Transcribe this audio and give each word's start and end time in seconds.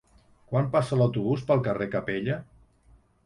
Quan 0.51 0.69
passa 0.75 0.97
l'autobús 1.01 1.45
pel 1.51 1.63
carrer 1.69 1.89
Capella? 1.97 2.39